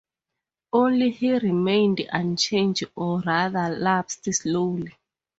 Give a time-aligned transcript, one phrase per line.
[0.73, 4.93] Only he remained unchanged, or rather, lapsed slowly.